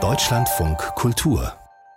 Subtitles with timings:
[0.00, 1.52] Deutschlandfunk Kultur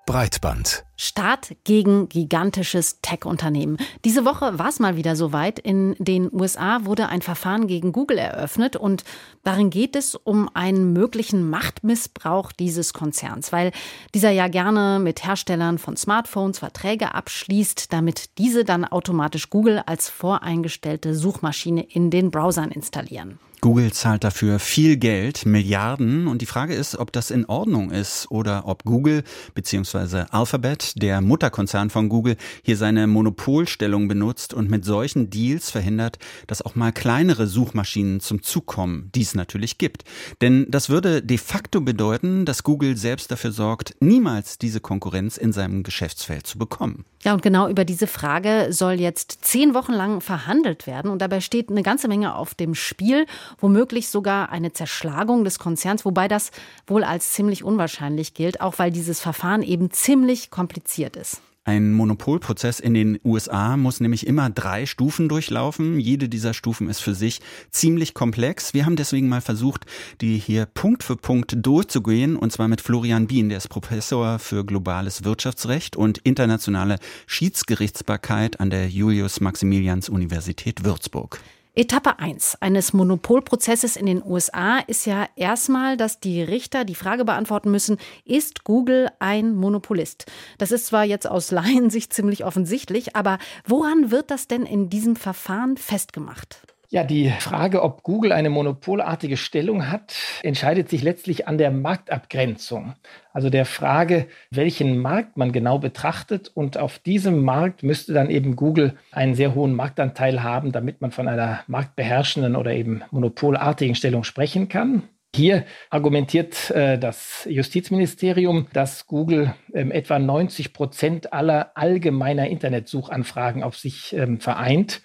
[0.08, 0.84] Breitband.
[0.98, 3.78] Staat gegen gigantisches Tech-Unternehmen.
[4.04, 5.60] Diese Woche war es mal wieder soweit.
[5.60, 9.04] In den USA wurde ein Verfahren gegen Google eröffnet und
[9.44, 13.72] darin geht es um einen möglichen Machtmissbrauch dieses Konzerns, weil
[14.16, 20.10] dieser ja gerne mit Herstellern von Smartphones Verträge abschließt, damit diese dann automatisch Google als
[20.10, 23.38] voreingestellte Suchmaschine in den Browsern installieren.
[23.62, 26.26] Google zahlt dafür viel Geld, Milliarden.
[26.28, 30.26] Und die Frage ist, ob das in Ordnung ist oder ob Google bzw.
[30.32, 36.64] Alphabet, der Mutterkonzern von Google, hier seine Monopolstellung benutzt und mit solchen Deals verhindert, dass
[36.64, 40.06] auch mal kleinere Suchmaschinen zum Zug kommen, die es natürlich gibt.
[40.42, 45.54] Denn das würde de facto bedeuten, dass Google selbst dafür sorgt, niemals diese Konkurrenz in
[45.54, 47.06] seinem Geschäftsfeld zu bekommen.
[47.24, 51.12] Ja, und genau über diese Frage soll jetzt zehn Wochen lang verhandelt werden.
[51.12, 53.28] Und dabei steht eine ganze Menge auf dem Spiel
[53.60, 56.52] womöglich sogar eine Zerschlagung des Konzerns, wobei das
[56.88, 61.42] wohl als ziemlich unwahrscheinlich gilt, auch weil dieses Verfahren eben ziemlich kompliziert ist.
[61.64, 66.00] Ein Monopolprozess in den USA muss nämlich immer drei Stufen durchlaufen.
[66.00, 68.74] Jede dieser Stufen ist für sich ziemlich komplex.
[68.74, 69.86] Wir haben deswegen mal versucht,
[70.22, 74.66] die hier Punkt für Punkt durchzugehen, und zwar mit Florian Bien, der ist Professor für
[74.66, 81.40] globales Wirtschaftsrecht und internationale Schiedsgerichtsbarkeit an der Julius-Maximilians-Universität Würzburg.
[81.74, 87.24] Etappe 1 eines Monopolprozesses in den USA ist ja erstmal, dass die Richter die Frage
[87.24, 90.26] beantworten müssen, ist Google ein Monopolist?
[90.58, 95.16] Das ist zwar jetzt aus Laiensicht ziemlich offensichtlich, aber woran wird das denn in diesem
[95.16, 96.71] Verfahren festgemacht?
[96.94, 102.96] Ja, die Frage, ob Google eine monopolartige Stellung hat, entscheidet sich letztlich an der Marktabgrenzung.
[103.32, 106.52] Also der Frage, welchen Markt man genau betrachtet.
[106.54, 111.12] Und auf diesem Markt müsste dann eben Google einen sehr hohen Marktanteil haben, damit man
[111.12, 115.04] von einer marktbeherrschenden oder eben monopolartigen Stellung sprechen kann.
[115.34, 123.78] Hier argumentiert äh, das Justizministerium, dass Google ähm, etwa 90 Prozent aller allgemeiner Internetsuchanfragen auf
[123.78, 125.04] sich ähm, vereint.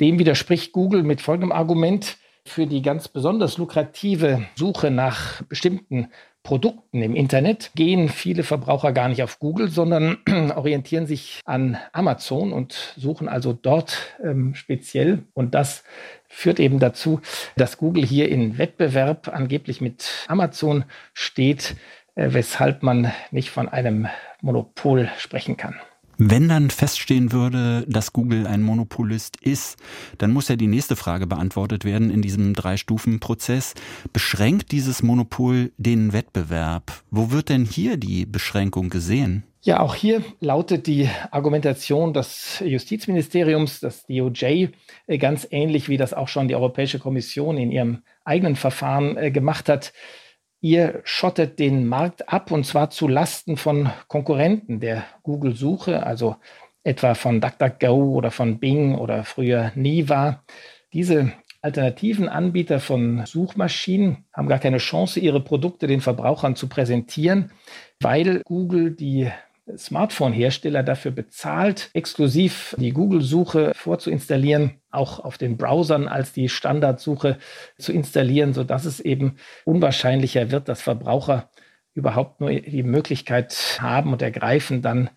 [0.00, 2.16] Dem widerspricht Google mit folgendem Argument.
[2.44, 6.08] Für die ganz besonders lukrative Suche nach bestimmten
[6.42, 10.18] Produkten im Internet gehen viele Verbraucher gar nicht auf Google, sondern
[10.56, 15.22] orientieren sich an Amazon und suchen also dort ähm, speziell.
[15.34, 15.84] Und das
[16.26, 17.20] führt eben dazu,
[17.56, 21.76] dass Google hier in Wettbewerb angeblich mit Amazon steht,
[22.16, 24.08] äh, weshalb man nicht von einem
[24.40, 25.76] Monopol sprechen kann.
[26.24, 29.76] Wenn dann feststehen würde, dass Google ein Monopolist ist,
[30.18, 33.74] dann muss ja die nächste Frage beantwortet werden in diesem Drei-Stufen-Prozess.
[34.12, 37.02] Beschränkt dieses Monopol den Wettbewerb?
[37.10, 39.42] Wo wird denn hier die Beschränkung gesehen?
[39.62, 44.68] Ja, auch hier lautet die Argumentation des Justizministeriums, das DOJ,
[45.08, 49.32] äh, ganz ähnlich wie das auch schon die Europäische Kommission in ihrem eigenen Verfahren äh,
[49.32, 49.92] gemacht hat.
[50.64, 56.36] Ihr schottet den Markt ab und zwar zu Lasten von Konkurrenten der Google-Suche, also
[56.84, 60.44] etwa von DuckDuckGo oder von Bing oder früher Niva.
[60.92, 67.50] Diese alternativen Anbieter von Suchmaschinen haben gar keine Chance, ihre Produkte den Verbrauchern zu präsentieren,
[67.98, 69.32] weil Google die
[69.76, 77.38] Smartphone-Hersteller dafür bezahlt, exklusiv die Google-Suche vorzuinstallieren, auch auf den Browsern als die Standardsuche
[77.78, 81.50] zu installieren, sodass es eben unwahrscheinlicher wird, dass Verbraucher
[81.94, 85.10] überhaupt nur die Möglichkeit haben und ergreifen, dann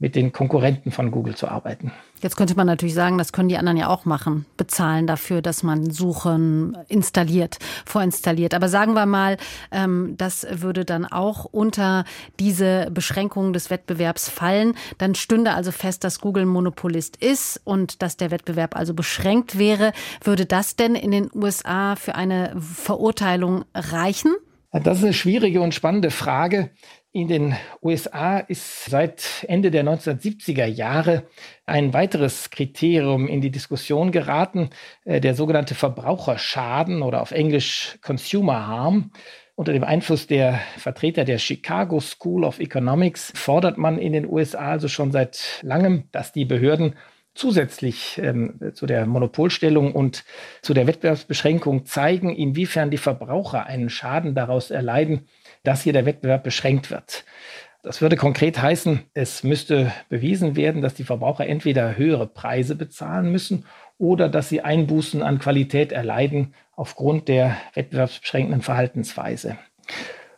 [0.00, 1.92] mit den Konkurrenten von Google zu arbeiten.
[2.22, 5.62] Jetzt könnte man natürlich sagen, das können die anderen ja auch machen, bezahlen dafür, dass
[5.62, 8.54] man Suchen installiert, vorinstalliert.
[8.54, 9.36] Aber sagen wir mal,
[9.70, 12.04] ähm, das würde dann auch unter
[12.38, 14.74] diese Beschränkungen des Wettbewerbs fallen.
[14.98, 19.92] Dann stünde also fest, dass Google Monopolist ist und dass der Wettbewerb also beschränkt wäre.
[20.24, 24.34] Würde das denn in den USA für eine Verurteilung reichen?
[24.72, 26.70] Das ist eine schwierige und spannende Frage.
[27.12, 31.24] In den USA ist seit Ende der 1970er Jahre
[31.66, 34.70] ein weiteres Kriterium in die Diskussion geraten,
[35.04, 39.10] äh, der sogenannte Verbraucherschaden oder auf Englisch Consumer Harm.
[39.56, 44.70] Unter dem Einfluss der Vertreter der Chicago School of Economics fordert man in den USA
[44.70, 46.94] also schon seit langem, dass die Behörden
[47.34, 50.24] zusätzlich ähm, zu der Monopolstellung und
[50.62, 55.26] zu der Wettbewerbsbeschränkung zeigen, inwiefern die Verbraucher einen Schaden daraus erleiden,
[55.62, 57.24] dass hier der Wettbewerb beschränkt wird.
[57.82, 63.32] Das würde konkret heißen, es müsste bewiesen werden, dass die Verbraucher entweder höhere Preise bezahlen
[63.32, 63.64] müssen
[63.96, 69.56] oder dass sie Einbußen an Qualität erleiden aufgrund der wettbewerbsbeschränkenden Verhaltensweise.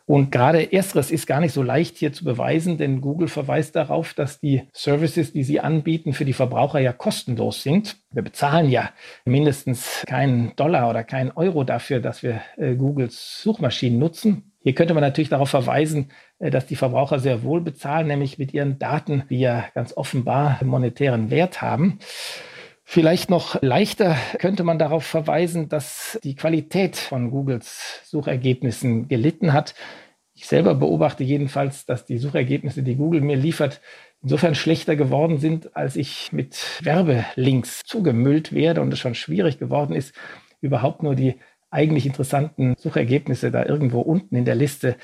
[0.05, 4.13] Und gerade ersteres ist gar nicht so leicht hier zu beweisen, denn Google verweist darauf,
[4.13, 7.97] dass die Services, die sie anbieten, für die Verbraucher ja kostenlos sind.
[8.11, 8.89] Wir bezahlen ja
[9.23, 14.52] mindestens keinen Dollar oder keinen Euro dafür, dass wir äh, Googles Suchmaschinen nutzen.
[14.63, 18.53] Hier könnte man natürlich darauf verweisen, äh, dass die Verbraucher sehr wohl bezahlen, nämlich mit
[18.53, 21.99] ihren Daten, die ja ganz offenbar monetären Wert haben.
[22.85, 29.73] Vielleicht noch leichter könnte man darauf verweisen, dass die Qualität von Googles Suchergebnissen gelitten hat.
[30.33, 33.81] Ich selber beobachte jedenfalls, dass die Suchergebnisse, die Google mir liefert,
[34.21, 39.93] insofern schlechter geworden sind, als ich mit Werbelinks zugemüllt werde und es schon schwierig geworden
[39.95, 40.13] ist,
[40.61, 41.35] überhaupt nur die
[41.73, 44.95] eigentlich interessanten Suchergebnisse da irgendwo unten in der Liste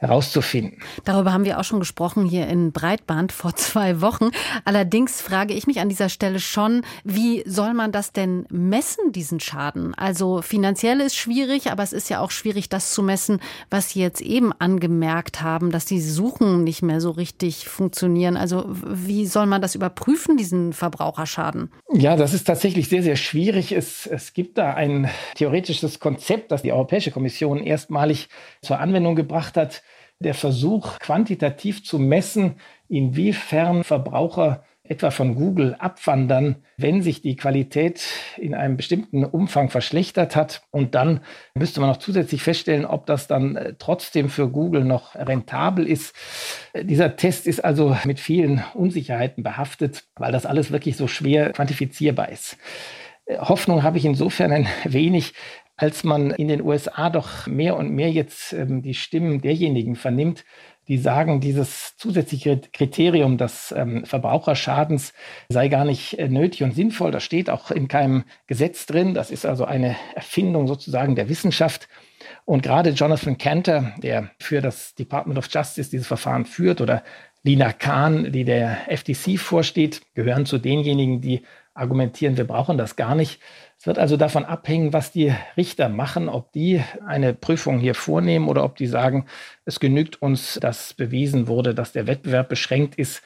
[0.00, 0.78] herauszufinden.
[1.04, 4.30] Darüber haben wir auch schon gesprochen hier in Breitband vor zwei Wochen.
[4.64, 9.40] Allerdings frage ich mich an dieser Stelle schon, wie soll man das denn messen, diesen
[9.40, 9.94] Schaden?
[9.94, 14.00] Also finanziell ist schwierig, aber es ist ja auch schwierig, das zu messen, was Sie
[14.00, 18.38] jetzt eben angemerkt haben, dass die Suchen nicht mehr so richtig funktionieren.
[18.38, 21.70] Also wie soll man das überprüfen, diesen Verbraucherschaden?
[21.92, 23.72] Ja, das ist tatsächlich sehr, sehr schwierig.
[23.72, 28.30] Es, es gibt da ein theoretisches Konzept, das die Europäische Kommission erstmalig
[28.62, 29.82] zur Anwendung gebracht hat
[30.20, 32.56] der Versuch, quantitativ zu messen,
[32.88, 38.02] inwiefern Verbraucher etwa von Google abwandern, wenn sich die Qualität
[38.36, 40.62] in einem bestimmten Umfang verschlechtert hat.
[40.72, 41.20] Und dann
[41.54, 46.12] müsste man noch zusätzlich feststellen, ob das dann äh, trotzdem für Google noch rentabel ist.
[46.74, 52.28] Dieser Test ist also mit vielen Unsicherheiten behaftet, weil das alles wirklich so schwer quantifizierbar
[52.30, 52.56] ist.
[53.26, 55.34] Äh, Hoffnung habe ich insofern ein wenig,
[55.80, 60.44] als man in den USA doch mehr und mehr jetzt ähm, die Stimmen derjenigen vernimmt,
[60.88, 65.14] die sagen, dieses zusätzliche Kriterium des ähm, Verbraucherschadens
[65.48, 67.12] sei gar nicht äh, nötig und sinnvoll.
[67.12, 69.14] Das steht auch in keinem Gesetz drin.
[69.14, 71.88] Das ist also eine Erfindung sozusagen der Wissenschaft.
[72.44, 77.02] Und gerade Jonathan Cantor, der für das Department of Justice dieses Verfahren führt, oder
[77.42, 81.40] Lina Kahn, die der FTC vorsteht, gehören zu denjenigen, die
[81.74, 83.40] argumentieren, wir brauchen das gar nicht.
[83.78, 88.48] Es wird also davon abhängen, was die Richter machen, ob die eine Prüfung hier vornehmen
[88.48, 89.26] oder ob die sagen,
[89.64, 93.22] es genügt uns, dass bewiesen wurde, dass der Wettbewerb beschränkt ist.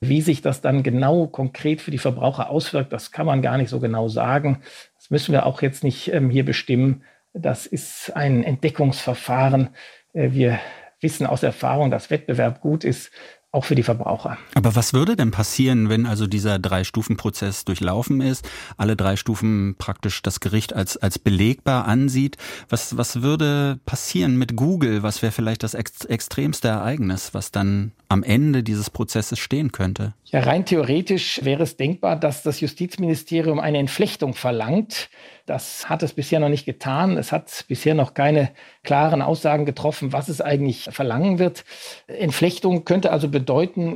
[0.00, 3.68] Wie sich das dann genau konkret für die Verbraucher auswirkt, das kann man gar nicht
[3.68, 4.62] so genau sagen.
[4.96, 7.02] Das müssen wir auch jetzt nicht ähm, hier bestimmen.
[7.32, 9.70] Das ist ein Entdeckungsverfahren.
[10.12, 10.60] Äh, wir
[11.00, 13.10] wissen aus Erfahrung, dass Wettbewerb gut ist
[13.58, 14.38] auch für die Verbraucher.
[14.54, 20.22] Aber was würde denn passieren, wenn also dieser Drei-Stufen-Prozess durchlaufen ist, alle drei Stufen praktisch
[20.22, 22.36] das Gericht als, als belegbar ansieht?
[22.68, 25.02] Was, was würde passieren mit Google?
[25.02, 30.14] Was wäre vielleicht das ex extremste Ereignis, was dann am Ende dieses Prozesses stehen könnte?
[30.24, 35.08] Ja, rein theoretisch wäre es denkbar, dass das Justizministerium eine Entflechtung verlangt.
[35.46, 37.16] Das hat es bisher noch nicht getan.
[37.16, 38.50] Es hat bisher noch keine
[38.82, 41.64] klaren Aussagen getroffen, was es eigentlich verlangen wird.
[42.06, 43.47] Entflechtung könnte also bedeuten,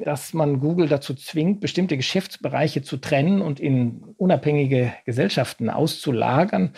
[0.04, 6.72] dass man Google dazu zwingt, bestimmte Geschäftsbereiche zu trennen und in unabhängige Gesellschaften auszulagern.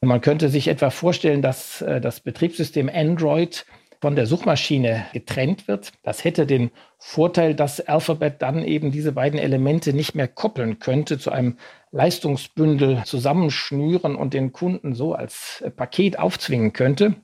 [0.00, 3.64] Man könnte sich etwa vorstellen, dass äh, das Betriebssystem Android
[4.00, 5.92] von der Suchmaschine getrennt wird.
[6.02, 11.18] Das hätte den Vorteil, dass Alphabet dann eben diese beiden Elemente nicht mehr koppeln könnte,
[11.18, 11.56] zu einem
[11.90, 17.14] Leistungsbündel zusammenschnüren und den Kunden so als Paket aufzwingen könnte.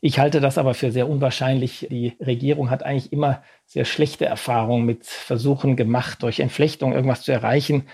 [0.00, 1.86] Ich halte das aber für sehr unwahrscheinlich.
[1.90, 7.32] Die Regierung hat eigentlich immer sehr schlechte Erfahrungen mit Versuchen gemacht, durch Entflechtung irgendwas zu
[7.32, 7.86] erreichen.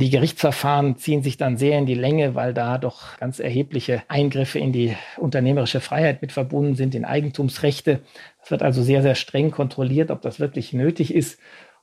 [0.00, 4.60] Die Gerichtsverfahren ziehen sich dann sehr in die Länge, weil da doch ganz erhebliche Eingriffe
[4.60, 8.00] in die unternehmerische Freiheit mit verbunden sind, in Eigentumsrechte.
[8.40, 11.40] Es wird also sehr, sehr streng kontrolliert, ob das wirklich nötig ist.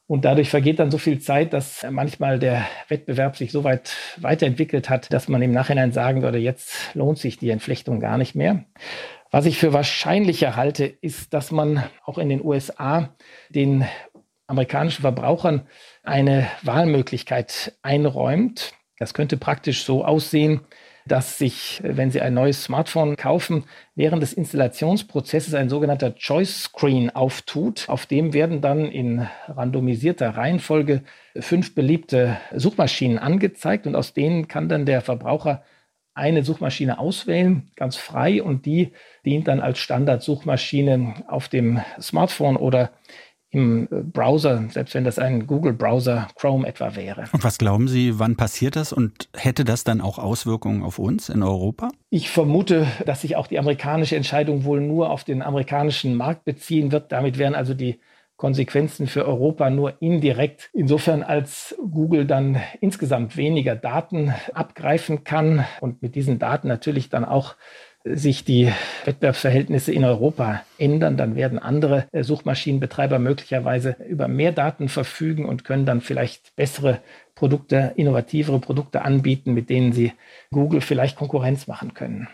[0.08, 4.90] Und dadurch vergeht dann so viel Zeit, dass manchmal der Wettbewerb sich so weit weiterentwickelt
[4.90, 8.64] hat, dass man im Nachhinein sagen würde, jetzt lohnt sich die Entflechtung gar nicht mehr.
[9.30, 13.10] Was ich für wahrscheinlicher halte, ist, dass man auch in den USA
[13.50, 13.84] den
[14.48, 15.68] amerikanischen Verbrauchern
[16.04, 18.74] eine Wahlmöglichkeit einräumt.
[19.00, 20.62] Das könnte praktisch so aussehen,
[21.08, 27.12] dass sich, wenn Sie ein neues Smartphone kaufen, während des Installationsprozesses ein sogenannter Choice Screen
[27.12, 27.88] auftut.
[27.90, 31.04] Auf dem werden dann in randomisierter Reihenfolge
[31.38, 35.64] fünf beliebte Suchmaschinen angezeigt und aus denen kann dann der Verbraucher
[36.16, 38.94] eine Suchmaschine auswählen, ganz frei, und die
[39.26, 42.92] dient dann als Standardsuchmaschine auf dem Smartphone oder
[43.56, 47.24] im Browser, selbst wenn das ein Google-Browser Chrome etwa wäre.
[47.32, 51.30] Und was glauben Sie, wann passiert das und hätte das dann auch Auswirkungen auf uns
[51.30, 51.90] in Europa?
[52.10, 56.92] Ich vermute, dass sich auch die amerikanische Entscheidung wohl nur auf den amerikanischen Markt beziehen
[56.92, 57.14] wird.
[57.14, 58.00] Damit wären also die
[58.36, 60.70] Konsequenzen für Europa nur indirekt.
[60.74, 67.24] Insofern als Google dann insgesamt weniger Daten abgreifen kann und mit diesen Daten natürlich dann
[67.24, 67.56] auch
[68.06, 68.72] sich die
[69.06, 75.66] Wettbewerbsverhältnisse in Europa ändern, dann werden andere äh, Suchmaschinenbetreiber möglicherweise über mehr Daten verfügen und
[75.66, 77.00] können dann vielleicht bessere
[77.34, 80.14] Produkte, innovativere Produkte anbieten, mit denen sie
[80.52, 82.28] Google vielleicht Konkurrenz machen können.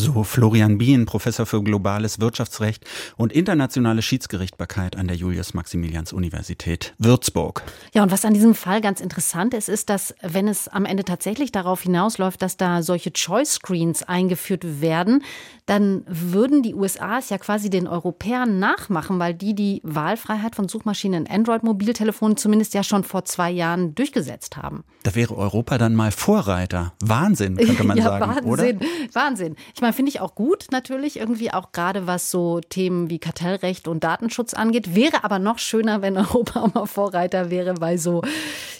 [0.00, 2.84] So Florian Bien, Professor für globales Wirtschaftsrecht
[3.16, 7.64] und internationale Schiedsgerichtbarkeit an der Julius-Maximilians-Universität Würzburg.
[7.92, 11.04] Ja, und was an diesem Fall ganz interessant ist, ist, dass wenn es am Ende
[11.04, 15.24] tatsächlich darauf hinausläuft, dass da solche Choice Screens eingeführt werden,
[15.68, 20.68] dann würden die USA es ja quasi den Europäern nachmachen, weil die die Wahlfreiheit von
[20.68, 24.84] Suchmaschinen in Android-Mobiltelefonen zumindest ja schon vor zwei Jahren durchgesetzt haben.
[25.02, 26.94] Da wäre Europa dann mal Vorreiter.
[27.02, 28.64] Wahnsinn, könnte man ja, sagen, Wahnsinn, oder?
[29.12, 29.56] Wahnsinn.
[29.74, 33.88] Ich meine, finde ich auch gut, natürlich, irgendwie auch gerade was so Themen wie Kartellrecht
[33.88, 34.94] und Datenschutz angeht.
[34.94, 38.22] Wäre aber noch schöner, wenn Europa auch mal Vorreiter wäre bei so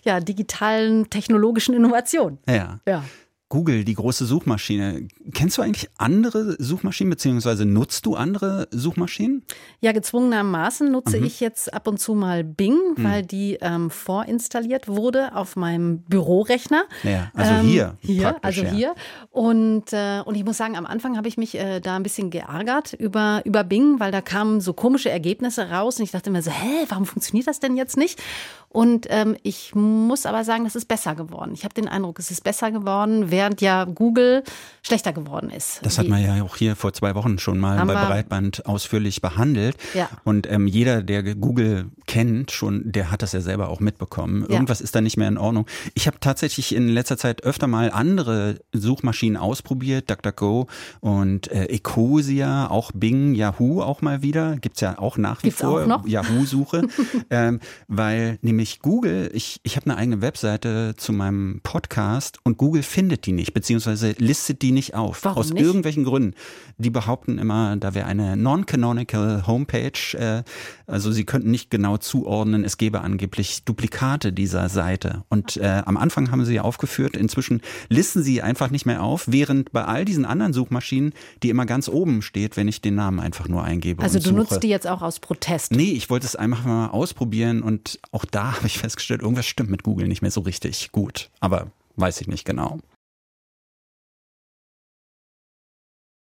[0.05, 2.39] ja, digitalen, technologischen Innovationen.
[2.49, 2.81] Ja.
[2.87, 3.05] ja.
[3.49, 5.09] Google, die große Suchmaschine.
[5.33, 9.43] Kennst du eigentlich andere Suchmaschinen, beziehungsweise nutzt du andere Suchmaschinen?
[9.81, 11.25] Ja, gezwungenermaßen nutze mhm.
[11.25, 13.05] ich jetzt ab und zu mal Bing, mhm.
[13.05, 16.85] weil die ähm, vorinstalliert wurde auf meinem Bürorechner.
[17.05, 17.97] Ja, also ähm, hier.
[18.01, 18.71] Hier, also ja.
[18.71, 18.95] hier.
[19.31, 22.29] Und, äh, und ich muss sagen, am Anfang habe ich mich äh, da ein bisschen
[22.29, 26.43] geärgert über, über Bing, weil da kamen so komische Ergebnisse raus und ich dachte mir
[26.43, 28.21] so, hä, warum funktioniert das denn jetzt nicht?
[28.69, 31.53] Und ähm, ich muss aber sagen, das ist besser geworden.
[31.55, 34.43] Ich habe den Eindruck, es ist besser geworden, während ja Google
[34.83, 35.79] schlechter geworden ist.
[35.83, 39.77] Das hat man ja auch hier vor zwei Wochen schon mal bei Breitband ausführlich behandelt.
[39.95, 40.09] Ja.
[40.25, 44.45] Und ähm, jeder, der Google kennt, schon, der hat das ja selber auch mitbekommen.
[44.49, 44.85] Irgendwas ja.
[44.85, 45.67] ist da nicht mehr in Ordnung.
[45.95, 50.67] Ich habe tatsächlich in letzter Zeit öfter mal andere Suchmaschinen ausprobiert, DuckDuckGo
[51.01, 54.57] und äh, Ecosia, auch Bing, Yahoo auch mal wieder.
[54.57, 56.03] Gibt's ja auch nach wie Gibt's vor.
[56.07, 56.89] Yahoo-Suche.
[57.31, 62.83] ähm, weil nämlich Google, ich, ich habe eine eigene Webseite zu meinem Podcast und Google
[62.83, 65.23] findet die nicht, beziehungsweise listet die nicht auf.
[65.23, 65.63] Warum aus nicht?
[65.63, 66.35] irgendwelchen Gründen.
[66.79, 70.43] Die behaupten immer, da wäre eine non-canonical Homepage, äh,
[70.87, 75.25] also sie könnten nicht genau zuordnen, es gäbe angeblich Duplikate dieser Seite.
[75.29, 79.25] Und äh, am Anfang haben sie ja aufgeführt, inzwischen listen sie einfach nicht mehr auf,
[79.27, 83.21] während bei all diesen anderen Suchmaschinen, die immer ganz oben steht, wenn ich den Namen
[83.21, 84.03] einfach nur eingebe.
[84.03, 84.35] Also du suche.
[84.37, 85.73] nutzt die jetzt auch aus Protest?
[85.73, 89.69] Nee, ich wollte es einfach mal ausprobieren und auch da habe ich festgestellt, irgendwas stimmt
[89.69, 91.29] mit Google nicht mehr so richtig gut.
[91.41, 91.67] Aber
[91.97, 92.79] weiß ich nicht genau.